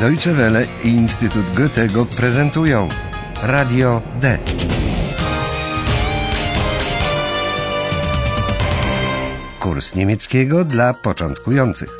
[0.00, 2.88] Deutsche Welle i Instytut Goethego prezentują
[3.42, 4.38] Radio D.
[9.60, 11.96] Kurs niemieckiego dla początkujących.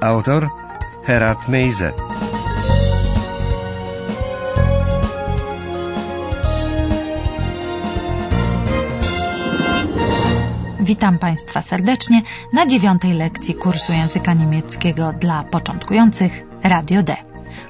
[0.00, 0.48] Autor
[1.04, 1.92] Herat Meise.
[10.92, 12.22] Witam Państwa serdecznie
[12.52, 17.16] na dziewiątej lekcji kursu języka niemieckiego dla początkujących Radio D.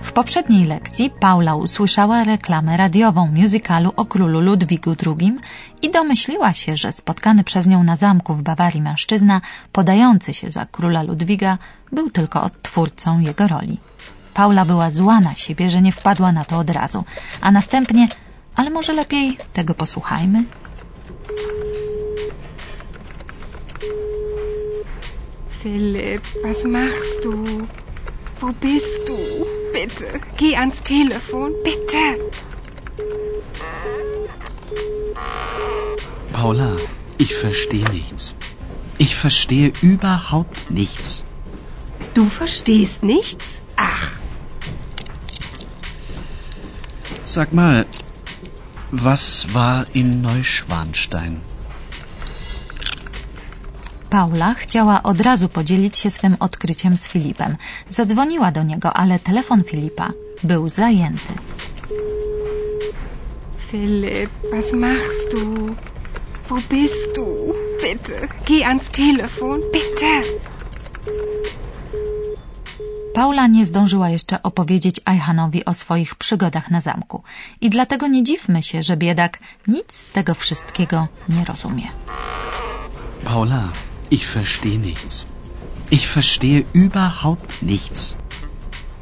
[0.03, 5.37] W poprzedniej lekcji Paula usłyszała reklamę radiową musicalu o królu Ludwigu II
[5.83, 9.41] i domyśliła się, że spotkany przez nią na zamku w Bawarii mężczyzna,
[9.73, 11.59] podający się za króla Ludwiga,
[11.93, 13.81] był tylko odtwórcą jego roli.
[14.35, 17.05] Paula była zła na siebie, że nie wpadła na to od razu,
[17.41, 18.09] a następnie,
[18.57, 20.45] ale może lepiej tego posłuchajmy?
[25.63, 27.69] Philipp, was machst du?
[28.41, 29.17] Wo bist du?
[29.73, 32.05] Bitte, geh ans Telefon, bitte.
[36.33, 36.77] Paula,
[37.19, 38.35] ich verstehe nichts.
[38.99, 41.23] Ich verstehe überhaupt nichts.
[42.15, 43.63] Du verstehst nichts?
[43.77, 44.19] Ach,
[47.25, 47.87] Sag mal,
[48.91, 51.41] was war in Neuschwanstein?
[54.13, 57.57] Paula chciała od razu podzielić się swym odkryciem z Filipem.
[57.89, 60.13] Zadzwoniła do niego, ale telefon Filipa
[60.45, 61.33] był zajęty.
[63.71, 65.75] Philipp, was machst du?
[66.49, 67.27] Wo bist du?
[67.83, 70.23] Bitte, geh ans Telefon, bitte.
[73.15, 77.23] Paula nie zdążyła jeszcze opowiedzieć Ajhanowi o swoich przygodach na zamku
[77.61, 79.39] i dlatego nie dziwmy się, że biedak
[79.69, 81.89] nic z tego wszystkiego nie rozumie.
[83.25, 83.69] Paula,
[84.17, 85.15] ich verstehe nichts.
[85.97, 88.15] Ich verstehe überhaupt nichts.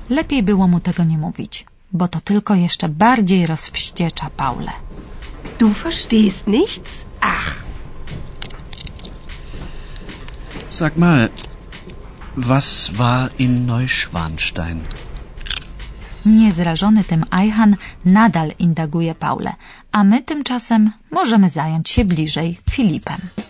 [0.09, 4.73] Lepiej było mu tego nie mówić, bo to tylko jeszcze bardziej rozwściecza Paulę.
[5.59, 7.05] Du verstehst nichts?
[7.21, 7.65] Ach,
[10.69, 11.29] Sag mal,
[12.37, 14.81] was war in Neuschwanstein?
[16.27, 19.53] Niezrażony tym Ajhan nadal indaguje Paulę,
[19.93, 23.50] a my tymczasem możemy zająć się bliżej Filipem.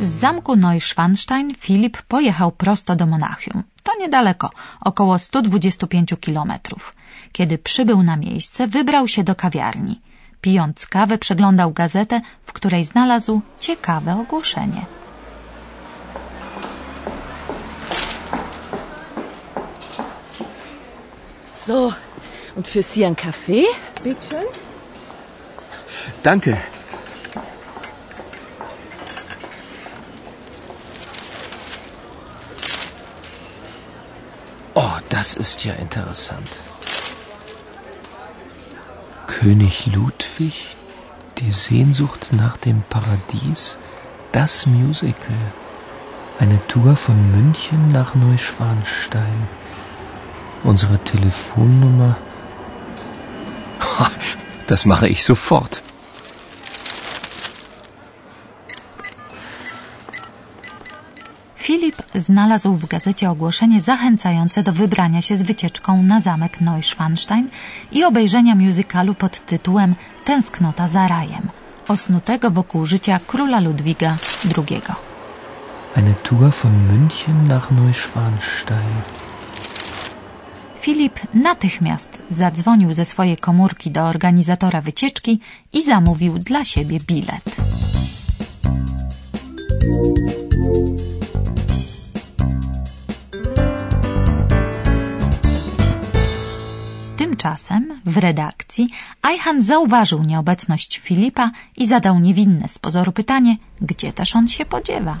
[0.00, 3.62] Z zamku Neuschwanstein Filip pojechał prosto do Monachium.
[3.82, 4.50] To niedaleko,
[4.80, 6.94] około 125 kilometrów.
[7.32, 10.00] Kiedy przybył na miejsce, wybrał się do kawiarni.
[10.40, 14.86] Pijąc kawę, przeglądał gazetę, w której znalazł ciekawe ogłoszenie.
[21.44, 21.92] So,
[22.58, 23.66] und für Sie ein Kaffee?
[24.02, 24.46] Bitte schön.
[26.24, 26.58] Danke.
[34.74, 36.48] Oh, das ist ja interessant.
[39.28, 40.76] König Ludwig,
[41.38, 43.78] die Sehnsucht nach dem Paradies,
[44.32, 45.36] das Musical.
[46.40, 49.48] Eine Tour von München nach Neuschwanstein.
[50.64, 52.16] Unsere Telefonnummer.
[54.68, 55.82] Das mache ich sofort.
[61.68, 67.48] Filip znalazł w gazecie ogłoszenie zachęcające do wybrania się z wycieczką na zamek Neuschwanstein
[67.92, 69.94] i obejrzenia musicalu pod tytułem
[70.24, 71.48] Tęsknota za rajem,
[71.88, 74.16] osnutego wokół życia króla Ludwiga
[74.56, 74.82] II.
[75.96, 79.27] Eine Tour von München nach Neuschwanstein.
[80.88, 85.40] Filip natychmiast zadzwonił ze swojej komórki do organizatora wycieczki
[85.72, 87.56] i zamówił dla siebie bilet.
[97.16, 98.88] Tymczasem w redakcji
[99.22, 105.16] Ajhan zauważył nieobecność Filipa i zadał niewinne z pozoru pytanie, gdzie też on się podziewa.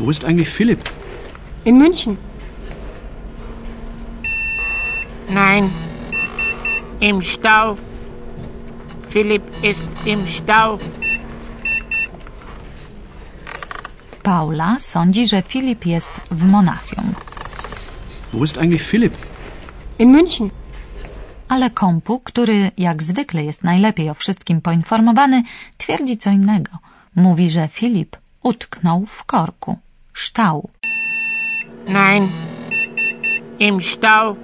[0.00, 0.82] Wo ist eigentlich Philipp?
[1.64, 2.16] in München.
[5.28, 5.70] Nein,
[7.00, 7.76] im Stau.
[9.10, 10.78] Philipp ist im Stau.
[14.22, 17.14] Paula sądzi, że Filip jest w Monachium,
[18.32, 19.16] Wo ist eigentlich Philipp?
[19.98, 20.50] In München.
[21.48, 25.42] ale kompu, który jak zwykle jest najlepiej o wszystkim poinformowany,
[25.78, 26.70] twierdzi co innego.
[27.16, 29.78] Mówi, że Filip utknął w korku.
[30.20, 30.68] Ształ.
[31.88, 32.28] Nein,
[33.58, 34.36] im Stau.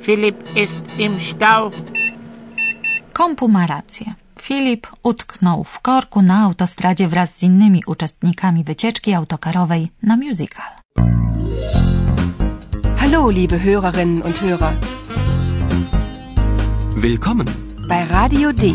[0.00, 1.70] Philipp ist im Stau.
[3.12, 4.14] Kompu ma rację.
[4.42, 10.70] Filip utknął w korku na autostradzie wraz z innymi uczestnikami wycieczki autokarowej na musical.
[12.96, 14.72] Hallo, liebe Hörerinnen und Hörer.
[16.96, 17.46] Willkommen.
[17.88, 18.72] Bei Radio D.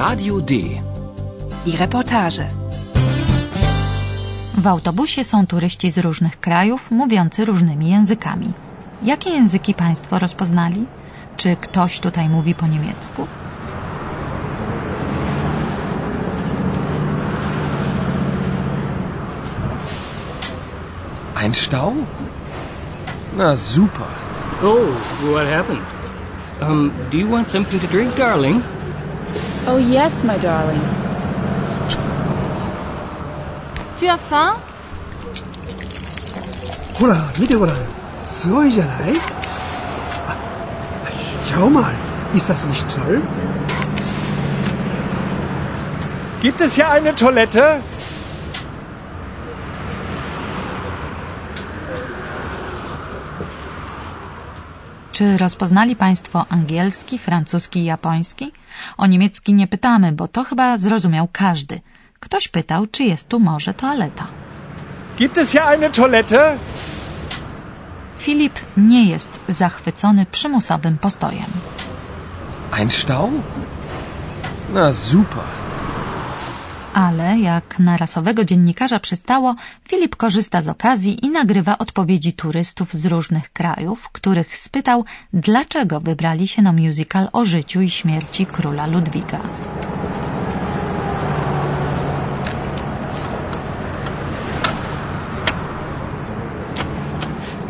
[0.00, 0.54] Radio D.
[1.66, 2.48] Die Reportage.
[4.58, 8.52] W autobusie są turyści z różnych krajów, mówiący różnymi językami.
[9.02, 10.86] Jakie języki Państwo rozpoznali?
[11.36, 13.26] Czy ktoś tutaj mówi po niemiecku?
[21.36, 21.94] Ein Stau?
[23.36, 24.06] Na super.
[24.62, 25.00] Oh,
[25.32, 25.82] what happened?
[26.62, 28.62] Um, do you want something to drink, darling?
[29.67, 30.81] Oh yes, my darling.
[33.99, 34.55] Tu as faim?
[36.99, 37.75] ほら見てごらん
[38.25, 39.13] すごいじゃない
[40.27, 40.37] あ
[41.43, 41.93] Schau mal
[42.33, 43.21] ist das nicht toll?
[46.41, 47.81] Gibt es hier eine Toilette?
[55.11, 58.51] Czy rozpoznali Państwo angielski, francuski i japoński?
[58.96, 61.80] O niemiecki nie pytamy, bo to chyba zrozumiał każdy.
[62.20, 64.26] Ktoś pytał, czy jest tu może toaleta.
[65.18, 66.56] Gibt es hier eine Toilette?
[68.18, 71.50] Filip nie jest zachwycony przymusowym postojem.
[72.72, 73.30] Ein Stau?
[74.72, 75.59] Na super.
[76.94, 79.54] Ale jak na rasowego dziennikarza przystało,
[79.88, 86.48] Filip korzysta z okazji i nagrywa odpowiedzi turystów z różnych krajów, których spytał, dlaczego wybrali
[86.48, 89.40] się na musical o życiu i śmierci króla Ludwiga.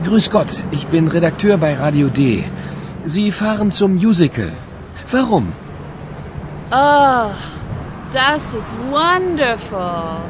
[0.04, 2.42] Grüß Gott, ich bin Redakteur bei Radio D.
[3.06, 4.50] Sie fahren zum Musical.
[5.12, 5.46] Warum?
[6.70, 7.30] Oh,
[8.12, 10.20] das ist wonderful.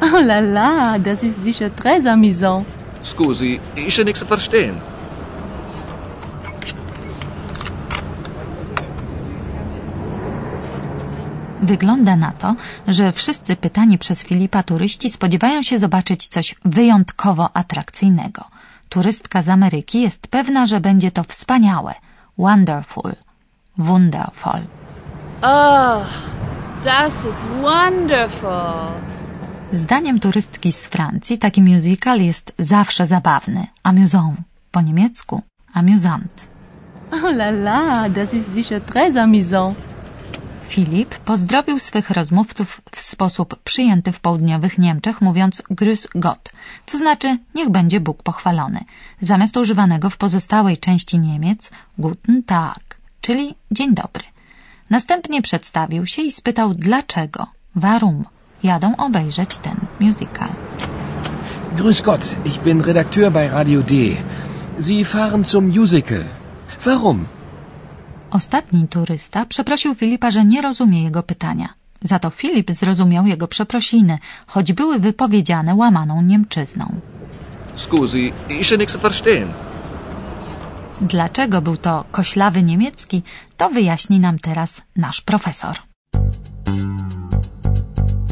[0.00, 2.64] Oh la la, das ist sicher très amusant.
[3.02, 4.80] Scusi, ja nichts verstehen.
[11.62, 12.54] Wygląda na to,
[12.88, 18.44] że wszyscy pytani przez Filipa turyści spodziewają się zobaczyć coś wyjątkowo atrakcyjnego.
[18.88, 21.94] Turystka z Ameryki jest pewna, że będzie to wspaniałe,
[22.38, 23.12] wonderful,
[23.78, 24.60] wonderful.
[25.42, 26.06] Oh,
[26.84, 28.92] das ist wonderful.
[29.72, 34.36] Zdaniem turystki z Francji taki musical jest zawsze zabawny, amusant,
[34.70, 35.42] po niemiecku
[35.74, 36.48] amusant.
[37.12, 39.76] Oh la la, das ist sicher très amusant.
[40.68, 46.52] Filip pozdrowił swych rozmówców w sposób przyjęty w południowych Niemczech, mówiąc Grüß Gott,
[46.86, 48.80] co znaczy niech będzie Bóg pochwalony,
[49.20, 54.33] zamiast używanego w pozostałej części Niemiec Guten Tag, czyli dzień dobry.
[54.90, 58.24] Następnie przedstawił się i spytał dlaczego, warum
[58.62, 60.48] jadą obejrzeć ten musical.
[61.76, 63.94] Grüß Gott, ich bin Redakteur bei Radio D.
[64.80, 66.24] Sie fahren zum Musical.
[66.84, 67.24] Warum?
[68.30, 71.68] Ostatni turysta przeprosił Filipa, że nie rozumie jego pytania.
[72.02, 76.86] Za to Filip zrozumiał jego przeprosiny, choć były wypowiedziane łamaną Niemczyzną.
[77.76, 78.32] Scusi,
[78.78, 79.48] nichts zu verstehen.
[81.04, 83.22] Dlaczego był to koślawy niemiecki,
[83.56, 85.76] to wyjaśni nam teraz nasz profesor.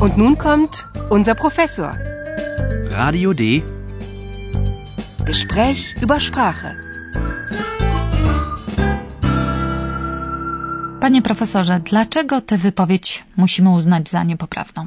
[0.01, 1.99] Und nun kommt unser Professor.
[2.91, 3.43] Radio D.
[5.25, 6.75] Gespräch über Sprache.
[11.01, 14.87] Panie profesorze, dlaczego tę wypowiedź musimy uznać za niepoprawną?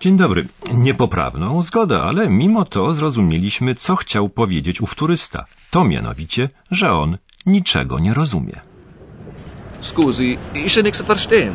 [0.00, 0.48] Dzień dobry.
[0.74, 5.44] Niepoprawną, zgoda, ale mimo to zrozumieliśmy, co chciał powiedzieć ów turysta.
[5.70, 8.60] To mianowicie, że on niczego nie rozumie.
[9.80, 11.54] Scusi, ja nichts verstehen.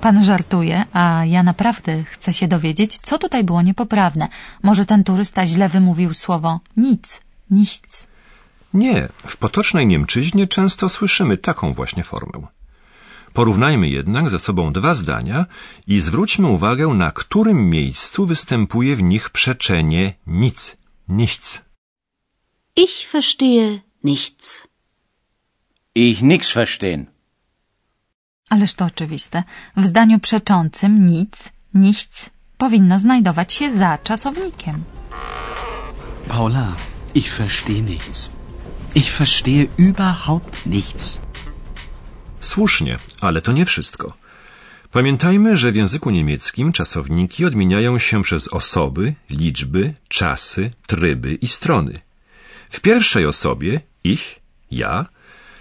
[0.00, 4.28] Pan żartuje, a ja naprawdę chcę się dowiedzieć, co tutaj było niepoprawne.
[4.62, 7.20] Może ten turysta źle wymówił słowo nic,
[7.50, 8.06] nichts.
[8.74, 12.61] Nie, w potocznej Niemczyźnie często słyszymy taką właśnie formę.
[13.32, 15.46] Porównajmy jednak ze sobą dwa zdania
[15.86, 20.76] i zwróćmy uwagę, na którym miejscu występuje w nich przeczenie nic,
[21.08, 21.62] nichts.
[22.76, 24.68] Ich verstehe nichts.
[25.94, 27.06] Ich nix verstehen.
[28.50, 29.44] Ależ to oczywiste.
[29.76, 34.84] W zdaniu przeczącym nic, nichts powinno znajdować się za czasownikiem.
[36.28, 36.76] Paula,
[37.14, 38.30] ich verstehe nichts.
[38.94, 41.18] Ich verstehe überhaupt nichts.
[42.40, 44.12] Słusznie, ale to nie wszystko.
[44.90, 51.94] Pamiętajmy, że w języku niemieckim czasowniki odmieniają się przez osoby, liczby, czasy, tryby i strony.
[52.70, 54.24] W pierwszej osobie ich,
[54.70, 55.06] ja,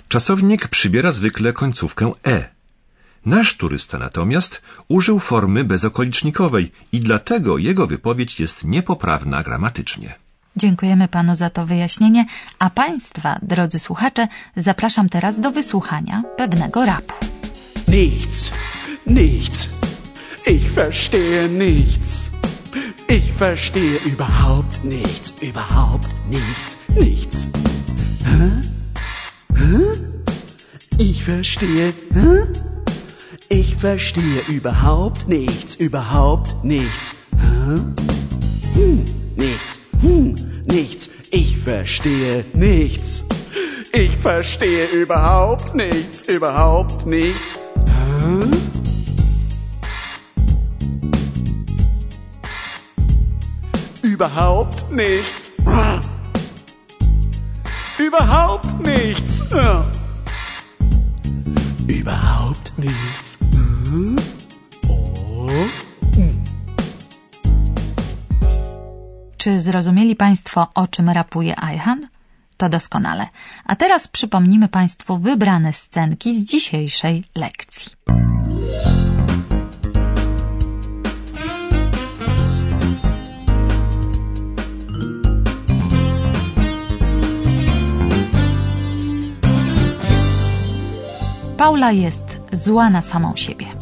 [0.07, 2.49] czasownik przybiera zwykle końcówkę e.
[3.25, 10.15] Nasz turysta natomiast użył formy bezokolicznikowej i dlatego jego wypowiedź jest niepoprawna gramatycznie.
[10.57, 12.25] Dziękujemy panu za to wyjaśnienie,
[12.59, 14.27] a państwa, drodzy słuchacze,
[14.57, 17.40] zapraszam teraz do wysłuchania pewnego rapu.
[17.91, 18.53] Nichts,
[19.03, 19.67] nichts.
[20.45, 22.31] Ich verstehe nichts.
[23.09, 27.49] Ich verstehe überhaupt nichts, überhaupt nichts, nichts.
[28.23, 28.61] Hä?
[29.57, 29.81] Hä?
[30.99, 32.47] Ich verstehe, hä?
[33.49, 37.17] Ich verstehe überhaupt nichts, überhaupt nichts.
[37.41, 37.75] Hä?
[38.73, 39.05] Hm,
[39.35, 41.09] nichts, hm, nichts.
[41.31, 43.25] Ich verstehe nichts.
[43.91, 47.60] Ich verstehe überhaupt nichts, überhaupt nichts.
[54.03, 55.51] Überhaupt nichts.
[57.99, 59.41] Überhaupt nichts.
[61.87, 63.37] Überhaupt nichts.
[69.37, 72.07] Czy zrozumieli Państwo, o czym rapuje Ajhan?
[72.61, 73.27] To doskonale.
[73.65, 77.91] A teraz przypomnimy Państwu wybrane scenki z dzisiejszej lekcji.
[91.57, 93.80] Paula jest zła na samą siebie.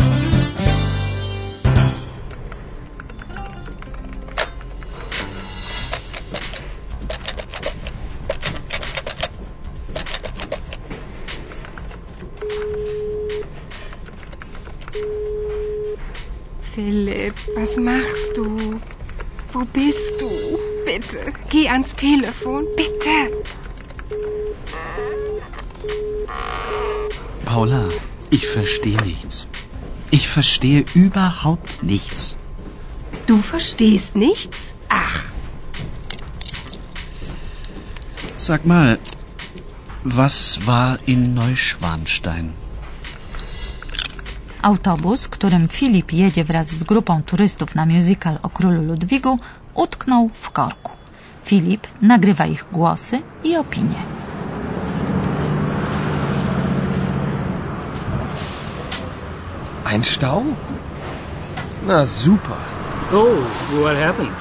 [17.09, 18.79] Philipp, was machst du?
[19.51, 20.29] Wo bist du?
[20.85, 23.17] Bitte, geh ans Telefon, bitte.
[27.45, 27.89] Paula,
[28.29, 29.47] ich verstehe nichts.
[30.11, 32.35] Ich verstehe überhaupt nichts.
[33.25, 34.75] Du verstehst nichts?
[34.89, 35.23] Ach,
[38.37, 38.99] Sag mal,
[40.03, 42.53] was war in Neuschwanstein?
[44.61, 49.39] Autobus, którym Filip jedzie wraz z grupą turystów na musical o królu Ludwigu,
[49.73, 50.91] utknął w korku.
[51.43, 53.95] Filip nagrywa ich głosy i opinie.
[59.85, 60.43] Ein Stau?
[61.87, 62.57] Na super.
[63.13, 63.47] Oh,
[63.83, 64.33] what happened?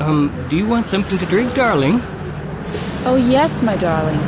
[0.00, 2.00] Um, do you want something to drink, darling?
[3.06, 4.20] Oh, yes, my darling.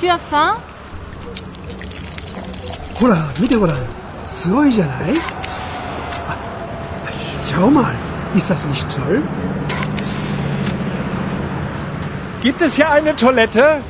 [0.00, 0.69] Tu as faim
[2.99, 3.77] ほら、見てごらん。
[4.25, 5.13] すごいじゃない
[6.27, 6.37] あ、
[7.43, 7.93] schau mal.
[8.35, 9.21] Ist das nicht toll?
[12.41, 13.81] Gibt es hier eine Toilette?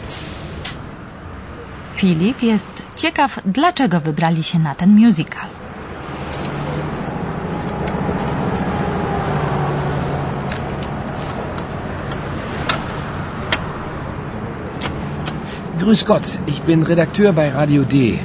[1.94, 5.50] Filip jest ciekaw, dlaczego wybrali się na ten musical.
[15.80, 18.20] Grüß Gott, ich bin Redakteur bei Radio D.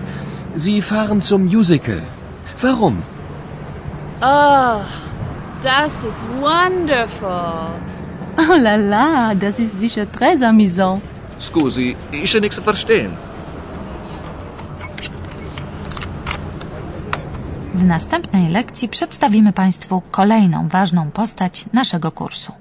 [0.55, 2.01] Sie fahren zum Musical.
[2.62, 2.95] Warum?
[4.21, 4.79] Oh,
[5.62, 7.69] das ist wonderful.
[8.38, 11.01] Oh la la, das ist sicher très amusant.
[11.39, 13.12] Scusi, ist nichts verstehen.
[17.74, 22.51] W następnej lekcji przedstawimy Państwu kolejną ważną postać naszego kursu.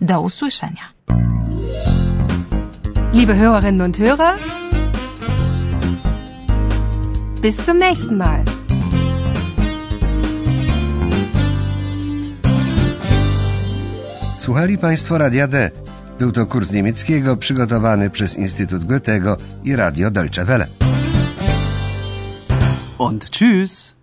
[0.00, 0.92] Do usłyszenia.
[3.12, 4.34] liebe Hörerinnen und Hörer,
[7.42, 8.44] bis zum nächsten Mal.
[14.38, 15.70] Słuchali Państwo Radia D.
[16.18, 20.66] Był to kurs niemieckiego przygotowany przez Instytut Goethego i Radio Deutsche Welle.
[22.98, 24.01] Und tschüss.